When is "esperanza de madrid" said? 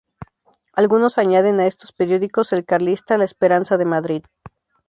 3.25-4.23